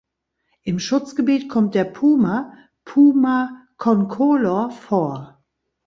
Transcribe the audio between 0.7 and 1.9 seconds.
Schutzgebiet kommt der